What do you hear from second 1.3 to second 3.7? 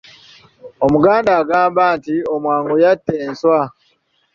agamba nti, “Omwangu yatta enswa.”